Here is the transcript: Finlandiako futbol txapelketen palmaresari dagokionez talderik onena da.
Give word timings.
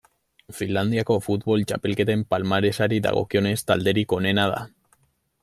Finlandiako 0.59 1.17
futbol 1.25 1.65
txapelketen 1.71 2.23
palmaresari 2.35 2.99
dagokionez 3.09 3.55
talderik 3.73 4.19
onena 4.23 4.49
da. 4.57 4.65